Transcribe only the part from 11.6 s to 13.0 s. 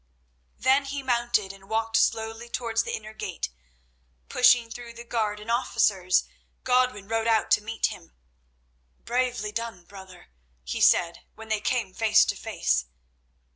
came face to face.